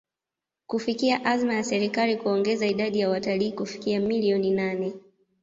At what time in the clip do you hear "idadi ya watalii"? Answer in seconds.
2.67-3.51